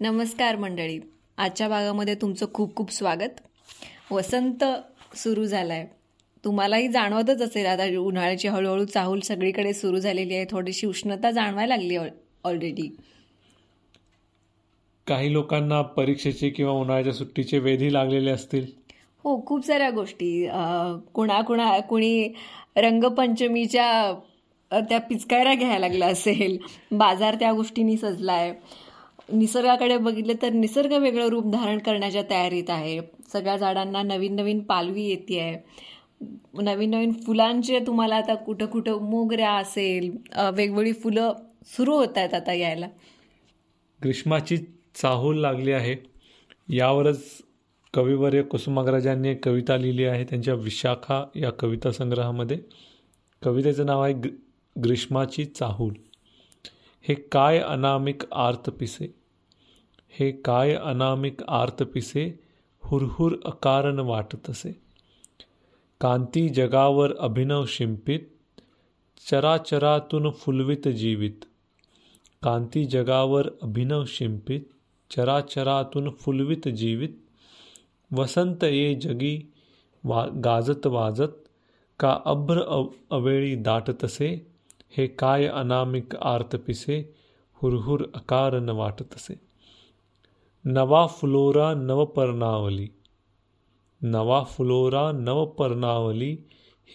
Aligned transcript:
नमस्कार 0.00 0.56
मंडळी. 0.56 0.98
आजच्या 1.38 1.68
भागामध्ये 1.68 2.14
तुमचं 2.14 2.46
खूप 2.54 2.74
खूप 2.76 2.90
स्वागत. 2.92 3.38
वसंत 4.10 4.64
सुरू 5.16 5.44
झालाय. 5.44 5.86
तुम्हालाही 6.44 6.88
जाणवतच 6.88 7.42
असेल 7.42 7.66
आता 7.66 7.86
उन्हाळ्याची 7.98 8.48
हळूहळू 8.48 8.84
चाहूल 8.84 9.20
सगळीकडे 9.20 9.72
सुरू 9.72 9.98
झालेली 9.98 10.34
आहे. 10.34 10.44
थोडीशी 10.50 10.86
उष्णता 10.86 11.30
जाणवायला 11.30 11.76
लागली 11.76 11.96
ऑलरेडी 11.96 12.88
काही 15.06 15.32
लोकांना 15.32 15.80
परीक्षेचे 15.82 16.48
किंवा 16.50 16.72
उन्हाळ्याच्या 16.72 17.12
सुट्टीचे 17.12 17.58
वेधी 17.58 17.92
लागलेले 17.92 18.30
असतील? 18.30 18.66
हो 19.24 19.40
खूप 19.46 19.66
साऱ्या 19.66 19.90
गोष्टी. 19.90 20.46
कुणा 21.14 21.40
कुणा 21.40 21.78
कुणी 21.80 22.28
रंगपंचमीच्या 22.76 24.12
त्या 24.70 25.00
पिचकायरा 25.00 25.54
घ्यायला 25.54 25.78
लागला 25.78 26.06
असेल. 26.06 26.58
बाजार 26.92 27.34
त्या 27.34 27.52
गोष्टींनी 27.52 27.96
सजलाय. 27.96 28.52
निसर्गाकडे 29.28 29.96
बघितलं 29.98 30.32
तर 30.42 30.50
निसर्ग 30.50 30.92
वेगळं 30.92 31.28
रूप 31.28 31.46
धारण 31.52 31.78
करण्याच्या 31.78 32.22
तयारीत 32.30 32.70
आहे. 32.70 33.00
सगळ्या 33.32 33.56
झाडांना 33.56 34.02
नवीन 34.02 34.34
नवीन 34.36 34.60
पालवी 34.62 35.02
येते 35.02 35.40
आहे. 35.40 35.56
नवीन 36.62 36.90
नवीन 36.90 37.12
फुलांचे 37.26 37.78
तुम्हाला 37.86 38.16
आता 38.16 38.34
कुठं 38.34 38.66
कुठं 38.66 39.02
मोगऱ्या 39.02 39.50
असेल 39.52 40.10
वेगवेगळी 40.54 40.92
फुलं 40.92 41.32
सुरू 41.66 41.96
होत 41.96 42.16
आहेत 42.16 42.34
आता 42.34 42.52
यायला. 42.52 42.88
ग्रीष्माची 44.04 44.56
चाहूल 44.94 45.40
लागली 45.40 45.72
आहे. 45.72 45.96
यावरच 46.68 47.24
कविवर्य 47.94 48.42
कुसुमाग्रजांनी 48.42 49.28
एक 49.28 49.44
कविता 49.44 49.76
लिहिली 49.76 50.04
आहे 50.04 50.24
त्यांच्या 50.24 50.54
विशाखा 50.54 51.24
या 51.36 51.50
कविता 51.50 51.92
संग्रहामध्ये. 51.92 52.58
कवितेचं 53.42 53.86
नाव 53.86 54.02
आहे 54.02 54.12
ग्रीष्माची 54.76 55.44
चाहूल. 55.44 55.92
हे 57.08 57.14
काय 57.14 57.58
अनामिक 57.58 58.22
आर्त 58.32 58.70
पिसे, 58.70 59.14
हे 60.10 60.32
काय 60.32 60.74
अनामिक 60.74 61.42
आर्त 61.48 61.82
पिसे, 61.82 62.38
हुरहुर 62.84 63.36
अकारण 63.44 63.98
वाटतसे 63.98 64.72
कांती 66.00 66.48
जगावर 66.48 67.16
अभिनव 67.16 67.64
शिंपित, 67.66 68.20
चराचरातून 69.30 70.30
फुलवित 70.30 70.88
जीवित. 70.88 71.44
कांती 72.42 72.84
जगावर 72.84 73.48
अभिनव 73.62 74.04
शिंपित, 74.06 74.60
चराचरातून 75.10 76.10
फुलवित 76.10 76.68
जीवित. 76.68 77.08
वसंत 78.12 78.64
ये 78.64 78.94
जगी 78.94 79.52
वा, 80.04 80.26
गाजत 80.26 80.86
वाजत, 80.86 81.44
का 82.00 82.18
अभ्र 82.26 82.62
अव, 82.62 82.86
अवेळी 83.10 83.54
दाटतसे 83.54 84.55
हे 84.96 85.06
काय 85.06 85.46
अनामिक 85.46 86.14
आर्तपिसे 86.16 86.98
हुरहुर 87.62 88.02
अकार 88.14 88.58
न 88.60 88.70
वाटतसे 88.70 89.34
नवा 90.64 91.06
फुलोरा 91.06 91.72
नवपर्णावली 91.74 92.88
नवा 94.02 94.42
फुलोरा 94.44 95.10
नवपर्णावली 95.12 96.30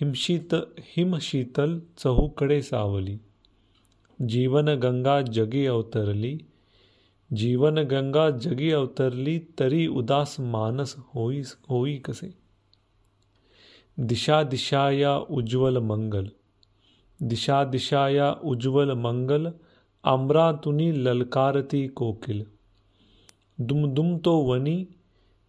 हिमशीत 0.01 0.55
हिमशीतल 0.79 1.79
चहूकडे 1.97 2.61
सावली 2.61 3.17
जीवनगंगा 4.19 5.19
जगी 5.21 5.65
अवतरली 5.65 6.37
जीवनगंगा 7.31 8.29
जगी 8.29 8.71
अवतरली 8.71 9.39
तरी 9.59 9.87
उदास 9.87 10.39
मानस 10.39 10.95
होई 11.15 11.41
होई 11.69 11.97
कसे 12.05 12.31
दिशा 13.97 14.43
दिशा 14.43 14.89
या 14.91 15.17
उज्ज्वल 15.29 15.77
मंगल 15.77 16.27
दिशा 17.21 17.63
दिशाया 17.63 18.31
उज्ज्वल 18.43 18.91
मंगल 18.93 19.47
आम्रातुनी 20.03 20.91
ललकारती 21.03 21.87
कोकिल। 21.87 22.43
दुमदुम 23.59 24.17
तो 24.17 24.37
वनी 24.39 24.83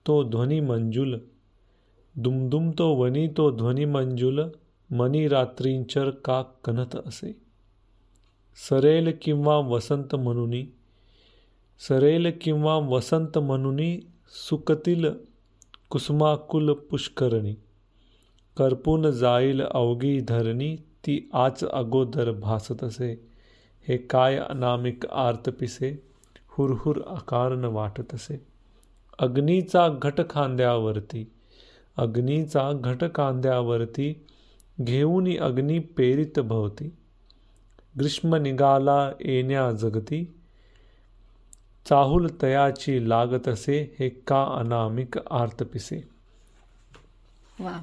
तो 0.07 0.23
ध्वनी 0.25 0.61
मंजुल। 0.61 1.19
दुमदुम 2.15 2.71
तो 2.71 2.95
वनी 2.95 3.27
तो 3.29 3.51
ध्वनी 3.51 3.85
मंजुल 3.85 4.41
मनी 4.91 5.29
रात्रींचर 5.29 6.11
का 6.11 6.43
कनत 6.65 6.97
असे। 7.07 7.33
सरेल 8.59 9.13
किंवा 9.23 9.57
वसंत 9.57 10.15
म्हणूनी 10.15 10.65
सरेल 11.81 12.31
किंवा 12.41 12.77
वसंत 12.77 13.39
म्हणूनी 13.39 14.01
सुकतील 14.49 15.11
कुसुमाकुल 15.91 16.73
पुष्करणी। 16.73 17.55
करपून 18.57 19.11
जाईल 19.11 19.63
अवघी 19.63 20.21
धरणी 20.21 20.77
ती 21.07 21.31
आज 21.33 21.65
अगोदर 21.65 22.31
भासत 22.31 22.85
असे. 22.85 23.13
हे 23.89 23.97
काय 23.97 24.37
अनामिक 24.37 25.07
आर्तपिसे 25.07 26.03
हुरहुर 26.49 27.01
आकारण 27.07 27.65
वाटत 27.65 28.15
असे. 28.15 28.43
अग्नीचा 29.19 29.89
घट 30.03 30.21
खांद्यावरती 30.31 31.31
अग्नीचा 31.97 32.73
घट 32.73 33.05
खांद्यावरती 33.15 34.27
घेऊन 34.81 35.39
अग्नी 35.41 35.79
पेरित 35.79 36.39
भवती. 36.39 36.93
ग्रीष्म 37.99 38.35
निघाला 38.35 39.13
येण्या 39.21 39.73
जगती. 39.73 40.35
चाहुल 41.89 42.27
तयाची 42.43 43.09
लागत 43.09 43.49
असे 43.49 43.97
हे 43.99 44.09
का 44.09 44.45
अनामिक 44.45 45.19
आर्तपिसे 45.31 45.97
वा. 47.61 47.83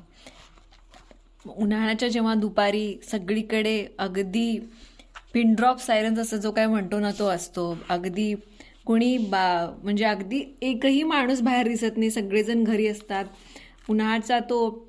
उन्हाळ्याच्या 1.46 2.10
जेव्हा 2.10 2.34
दुपारी 2.36 2.94
सगळीकडे 3.12 3.86
अगदी 3.98 4.58
पिनड्रॉप 5.34 5.80
सायरन्स 5.80 6.20
असं 6.20 6.38
जो 6.38 6.52
काय 6.52 6.66
म्हणतो 6.68 7.00
ना 7.00 7.12
तो 7.20 7.28
असतो. 7.28 7.78
अगदी 7.90 8.34
कुणी 8.86 9.18
बा 9.30 9.44
म्हणजे 9.84 10.06
अगदी 10.06 10.42
एकही 10.62 11.04
माणूस 11.04 11.42
बाहेर 11.42 11.68
दिसत 11.68 11.98
नाही. 11.98 12.10
सगळेजण 12.12 12.64
घरी 12.64 12.88
असतात. 12.88 13.26
उन्हाळ्याचा 13.90 14.40
तो 14.40 14.88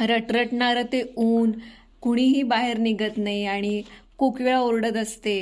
रटरटणारं 0.00 0.82
ते 0.92 1.02
ऊन 1.16 1.52
कुणीही 2.02 2.42
बाहेर 2.42 2.78
निघत 2.78 3.18
नाही 3.18 3.44
आणि 3.46 3.82
कोकिळा 4.18 4.58
ओरडत 4.60 4.96
असते. 4.96 5.36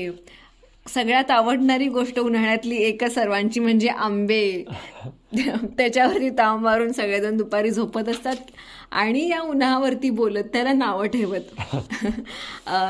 सगळ्यात 0.87 1.31
आवडणारी 1.31 1.87
गोष्ट 1.89 2.19
उन्हाळ्यातली 2.19 2.77
एका 2.77 3.09
सर्वांची 3.09 3.61
म्हणजे 3.61 3.89
आंबे. 3.89 4.65
त्याच्यावरती 5.79 6.29
ताव 6.31 6.59
मारून 6.59 6.93
सगळेजण 6.93 7.37
दुपारी 7.37 7.71
झोपत 7.71 8.09
असतात 8.09 8.37
आणि 8.91 9.27
या 9.29 9.41
उन्हावरती 9.43 10.11
बोलत 10.11 10.45
त्याला 10.53 10.73
नावं 10.73 11.07
ठेवत. 11.07 11.55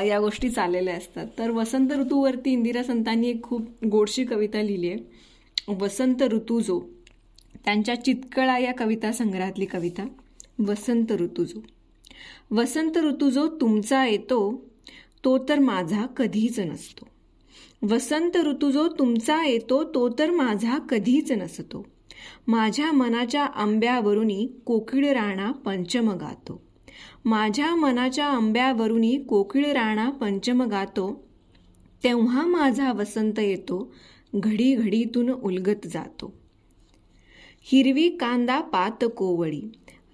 या 0.06 0.18
गोष्टी 0.20 0.50
चाललेल्या 0.50 0.94
असतात. 0.96 1.26
तर 1.38 1.50
वसंत 1.50 1.92
ऋतूवरती 1.92 2.52
इंदिरा 2.52 2.82
संतांनी 2.82 3.28
एक 3.30 3.42
खूप 3.42 3.68
गोडशी 3.90 4.24
कविता 4.24 4.62
लिहिली 4.62 4.90
आहे. 4.90 5.74
वसंत 5.80 6.22
ऋतू 6.32 6.60
जो 6.60 6.80
त्यांच्या 7.64 7.94
चितकळा 7.94 8.58
या 8.58 8.72
कविता 8.74 9.12
संग्रहातली 9.12 9.64
कविता 9.64 10.06
वसंत 10.68 11.12
ऋतू 11.12 11.44
जो. 11.44 11.62
वसंत 12.50 12.98
ऋतू 12.98 13.30
जो 13.30 13.46
तुमचा 13.60 14.04
येतो 14.06 14.40
तो 15.24 15.38
तर 15.48 15.58
माझा 15.58 16.06
कधीच 16.16 16.58
नसतो. 16.60 17.06
वसंत 17.90 18.36
ऋतू 18.36 18.70
जो 18.70 18.88
तुमचा 18.88 19.46
येतो 19.46 19.84
तो 19.84 20.08
तर 20.08 20.30
माझा 20.30 20.78
कधीच 20.78 21.32
नसतो. 21.32 21.86
माझ्या 22.46 22.92
मनाच्या 22.92 23.44
आंब्यावरुनी 23.44 24.48
कोकिळ 24.64 25.12
राणा 25.12 25.52
पंचम 25.52 26.10
गातो. 26.10 26.62
माझ्या 27.24 27.74
मनाच्या 27.74 28.26
आंब्यावरुनी 28.26 29.18
कोकिळ 29.28 29.66
राणा 29.66 30.10
पंचम 30.10 30.62
गातो. 30.62 31.24
तेव्हा 32.04 32.46
माझा 32.46 32.92
वसंत 32.92 33.38
येतो 33.38 33.94
घडी 34.34 34.74
घडीतून 34.74 35.30
उलगत 35.30 35.86
जातो. 35.86 36.34
हिरवी 37.62 38.08
कांदा 38.08 38.60
पात 38.60 39.04
कोवळी 39.16 39.62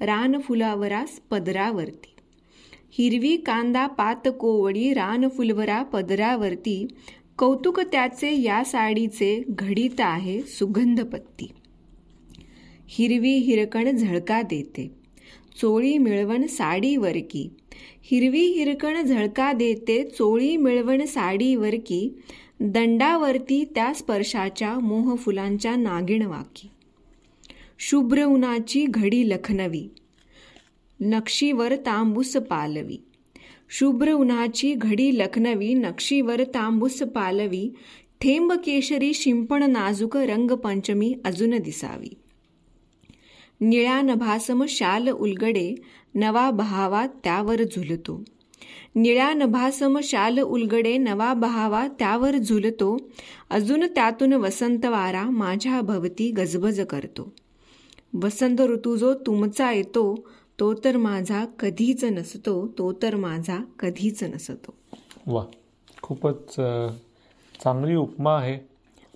रान 0.00 0.40
फुलावरास 0.40 1.20
पदरावरती. 1.30 2.14
हिरवी 2.92 3.36
कांदा 3.36 3.86
पात 3.86 4.28
कोवळी 4.40 4.94
रान 4.94 5.28
फुलवरा 5.28 5.82
पदरावरती. 5.82 6.86
कौतुक 7.40 7.80
त्याचे 7.80 8.42
या 8.42 8.64
साडीचे 8.64 9.44
घडीत 9.48 10.00
आहे 10.00 10.42
सुगंधपत्ती. 10.42 11.50
हिरवी 12.88 13.30
हिरकण 13.30 13.96
झळका 13.96 14.42
देते. 14.42 14.90
चोळी 15.60 15.98
मिळवण 15.98 16.46
साडीवर 16.46 17.16
की 17.30 17.48
हिरवी 18.02 18.40
हिरकण 18.40 19.02
झळका 19.02 19.52
देते 19.52 20.08
चोळी 20.08 20.56
मिळवण 20.56 21.04
साडीवर 21.04 21.74
की 21.74 22.14
दंडावरती 22.60 23.64
त्या 23.74 23.94
स्पर्शाच्या 23.94 24.78
मोहफुलांच्या 24.78 25.76
नागिण 25.76 26.22
वाकी 26.22 26.70
शुभ्र 27.78 28.24
उन्हाची 28.24 28.84
घडी 28.84 29.28
लखनवी. 29.28 29.88
नक्षीवर 31.00 31.76
तांबूस 31.76 32.36
पालवी. 32.36 32.96
शुभ्र 33.72 34.12
उन्हाची 34.12 34.74
घडी 34.74 35.18
लखनवी 35.18 35.74
नक्षीवर 35.74 36.42
तांबूस 36.44 37.02
पालवी 37.02 37.70
थेंब 38.20 38.52
केशरी 38.52 39.14
शिंपण 39.14 39.62
नाजूक 39.62 40.16
रंगपंचमी 40.16 41.14
अजून 41.24 41.58
दिसावी. 41.58 42.14
निळ्या 43.60 44.00
नभासम 44.00 44.64
शाल 44.68 45.08
उलगडे 45.08 45.74
नवा 46.14 46.50
बहावा 46.50 47.06
त्यावर 47.06 47.62
झुलतो. 47.62 48.24
निळ्या 48.94 49.32
नभासम 49.32 49.98
शाल 50.02 50.38
उलगडे 50.38 50.96
नवा 50.96 51.34
बहावा 51.34 51.88
त्यावर 51.98 52.36
झुलतो. 52.36 52.96
अजून 53.50 53.80
त्यातून 53.80 54.32
वसंत 54.32 54.86
वारा 54.86 55.30
माझ्या 55.30 55.80
भवती 55.80 56.30
गजबज 56.30 56.80
करतो. 56.80 57.32
वसंत 58.22 58.60
ऋतू 58.60 58.96
जो 58.96 59.14
तुमचा 59.14 59.72
येतो 59.72 60.28
तो 60.60 60.72
तर 60.84 60.96
माझा 60.96 61.44
कधीच 61.60 62.04
नसतो 62.04 62.66
तो 62.78 62.92
तर 62.92 63.14
माझा 63.16 63.56
कधीच 63.78 64.22
नसतो. 64.24 64.74
वा 65.26 65.44
खूपच 66.02 66.54
चांगली 67.54 67.94
उपमा 67.94 68.36
आहे. 68.38 68.58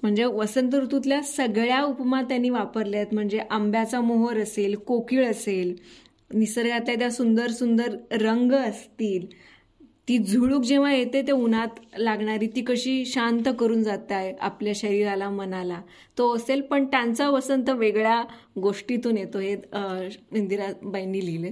म्हणजे 0.03 0.25
वसंत 0.25 0.75
ऋतूतल्या 0.75 1.23
सगळ्या 1.23 1.83
उपमा 1.83 2.21
त्यांनी 2.23 2.51
वापरल्या 2.51 3.01
आहेत. 3.01 3.15
म्हणजे 3.15 3.39
आंब्याचा 3.51 4.01
मोहर 4.01 4.39
असेल 4.39 4.75
कोकिळ 4.87 5.27
असेल 5.31 5.75
निसर्गातल्या 6.35 6.95
त्या 6.99 7.11
सुंदर 7.11 7.51
सुंदर 7.51 7.97
रंग 8.21 8.53
असतील 8.53 9.27
ती 10.09 10.17
झुळूक 10.19 10.63
जेव्हा 10.63 10.93
येते 10.95 11.21
ते 11.27 11.33
उन्हात 11.33 11.79
लागणारी 11.99 12.47
ती 12.47 12.63
कशी 12.63 13.05
शांत 13.05 13.49
करून 13.59 13.83
जात 13.83 14.13
आहे 14.13 14.33
आपल्या 14.41 14.73
शरीराला 14.77 15.29
मनाला. 15.31 15.81
तो 16.19 16.35
असेल 16.37 16.61
पण 16.61 16.85
त्यांचा 16.87 17.29
वसंत 17.31 17.71
वेगळ्या 17.71 18.23
गोष्टीतून 18.63 19.19
येतो. 19.19 19.39
हे 19.39 19.53
इंदिराबाईंनी 20.33 21.25
लिहिले. 21.27 21.51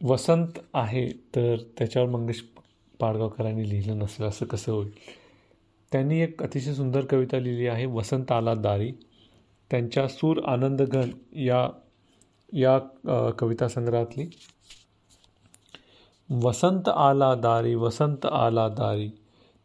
वसंत 0.00 0.58
आहे 0.74 1.08
तर 1.34 1.56
त्याच्यावर 1.78 2.08
मंगेश 2.08 2.42
पाडगावकरांनी 3.00 3.68
लिहिलं 3.68 3.98
नसेल 3.98 4.26
असं 4.26 4.46
कसं 4.46 4.72
होईल? 4.72 4.90
त्यांनी 5.92 6.20
एक 6.20 6.42
अतिशय 6.42 6.74
सुंदर 6.74 7.04
कविता 7.04 7.38
लिहिली 7.38 7.66
आहे 7.66 7.86
वसंत 7.86 8.32
आला 8.32 8.54
दारी. 8.54 8.92
त्यांच्या 9.70 10.06
सूर 10.08 10.40
आनंदगण 10.46 11.10
या 11.36 11.68
या 12.52 12.78
कविता 13.38 13.68
संग्रहातली 13.68 14.24
वसंत 16.30 16.88
आला 16.88 17.34
दारी 17.34 17.74
वसंत 17.74 18.26
आला 18.26 18.68
दारी 18.68 19.08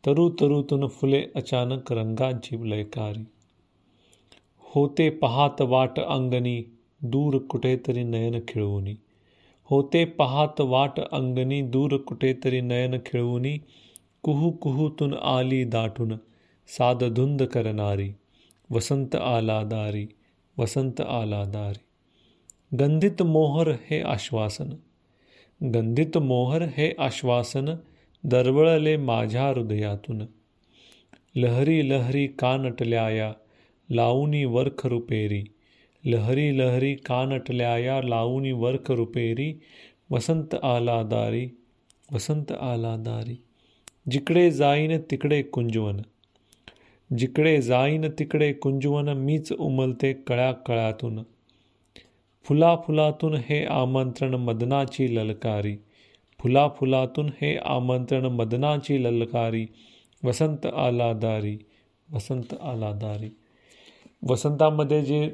तरु 0.06 0.30
तरुतून 0.30 0.88
फुले 0.88 1.24
अचानक 1.36 1.92
रंगांची 1.92 2.70
लयकारी. 2.70 3.26
होते 4.60 5.10
पाहात 5.10 5.62
वाट 5.62 6.00
अंगणी 6.00 6.64
दूर 7.02 7.38
कुठेतरी 7.38 8.04
नयन 8.04 8.40
खिळवुनी. 8.48 8.96
होते 9.64 10.06
पाहात 10.06 10.62
वाट 10.62 11.00
अंगणी 11.12 11.62
दूर 11.62 11.98
कुठेतरी 11.98 12.62
नयन 12.62 12.98
खिळवुनी. 13.06 13.58
कुहू 14.24 14.52
कुहूतून 14.52 15.14
आली 15.14 15.64
दाटून 15.64 16.14
साधधुंद 16.68 17.44
करणारी 17.44 18.12
वसंत 18.70 19.16
आला 19.16 19.64
दारी 19.64 20.08
वसंत 20.58 21.02
आला 21.02 21.44
दारी 21.44 21.80
गंधित 22.78 23.22
मोहर 23.22 23.72
हे 23.72 24.02
आश्वासन 24.02 24.70
गंधित 25.64 26.18
मोहर 26.18 26.62
हे 26.62 26.94
आश्वासन 27.00 27.76
दरवळले 28.24 28.98
माझ्या 28.98 29.48
हृदयातून. 29.48 30.22
लहरी 31.36 31.90
लहरी 31.90 32.28
कानटल्याया 32.28 33.34
लावणी 33.90 34.46
वर्ख 34.46 34.86
रुपेरी. 34.86 35.44
लहरी 36.06 36.60
लहरी 36.60 36.96
कानटल्याया 36.96 38.02
लावणी 38.02 38.52
वर्ख 38.52 38.92
रुपेरी. 38.92 39.62
वसंत 40.10 40.56
आला 40.64 41.04
दारी 41.04 41.50
वसंत 42.14 42.52
आला 42.52 42.96
दारी 42.96 43.42
जिकडे 44.12 44.52
जाईन 44.52 45.02
तिकडे 45.12 45.42
कुंजवन. 45.42 45.98
जिकडे 47.18 47.62
जाईन 47.62 48.06
तिकडे 48.20 48.54
कुंजवन 48.54 49.10
मीच 49.10 49.54
उमलते 49.54 50.14
कळ्या 50.14 50.52
कळ्यातून. 50.52 51.20
फुला 52.46 52.76
फुलातून 52.76 53.34
हे 53.34 53.64
आमंत्रण 53.66 54.34
मदनाची 54.34 55.16
ललकारी. 55.16 55.76
फुला 56.40 56.68
फुलातून 56.68 57.30
हे 57.42 57.56
आमंत्रण 57.58 58.26
मदनाची 58.26 59.04
ललकारी. 59.04 59.66
वसंत 60.24 60.66
आलादारी 60.66 61.58
वसंत 62.10 62.54
आलादारी. 62.62 63.30
वसंतामध्ये 64.30 65.02
जे 65.02 65.30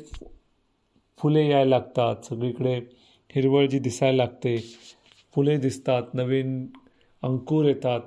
फुले 1.18 1.48
यायला 1.50 1.70
लागतात 1.70 2.26
सगळीकडे 2.26 2.76
हिरवळ 3.36 3.66
जी 3.66 3.80
दिसायला 3.80 4.24
लागते 4.24 4.58
फुले 5.34 5.58
दिसतात 5.58 6.14
नवीन 6.14 6.66
अंकुर 7.24 7.66
येतात. 7.66 8.02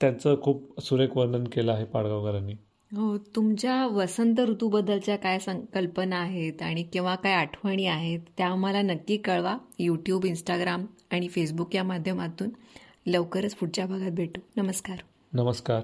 त्यांचं 0.00 0.40
खूप 0.42 0.80
सुरेख 0.80 1.16
वर्णन 1.16 1.44
केलं 1.44 1.72
आहे 1.72 1.84
पाडगावकरांनी. 1.84 2.54
हो 2.96 3.18
तुमच्या 3.18 3.86
वसंत 3.86 4.40
ऋतूबद्दलच्या 4.40 5.16
काय 5.16 5.38
संकल्पना 5.38 6.16
आहेत 6.16 6.62
आणि 6.62 6.82
किंवा 6.82 7.14
काय 7.14 7.32
आठवणी 7.32 7.86
आहेत 7.86 8.20
त्या 8.36 8.48
आम्हाला 8.48 8.82
नक्की 8.82 9.16
कळवा. 9.16 9.56
यूट्यूब 9.78 10.24
इंस्टाग्राम 10.24 10.86
आणि 11.10 11.28
फेसबुक 11.28 11.74
या 11.74 11.84
माध्यमातून 11.84 12.48
लवकरच 13.06 13.54
पुढच्या 13.54 13.86
भागात 13.86 14.10
भेटू. 14.10 14.40
नमस्कार. 14.56 14.96
नमस्कार. 15.32 15.82